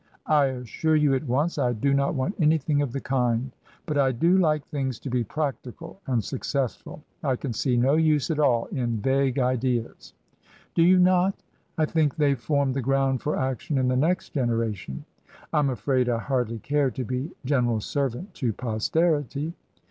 [0.25, 3.51] "I assure you at once I do not want anything of the kind.
[3.85, 7.03] But I do like things to be practical and successful.
[7.23, 10.15] I can see no use at all in vague ideas.""
[10.73, 11.35] Do you not?
[11.77, 15.05] I think they form the ground for action in the next generation."
[15.53, 19.53] "I'm afraid I hardly care to be general servant to posterity."